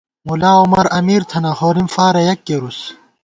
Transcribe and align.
ملاعمر 0.29 0.85
امیر 0.99 1.21
تھنہ، 1.29 1.51
ہورِم 1.59 1.87
فارہ 1.93 2.21
یک 2.27 2.39
کېرُوس 2.47 2.79